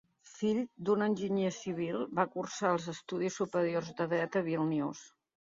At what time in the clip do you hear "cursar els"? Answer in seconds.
2.37-2.89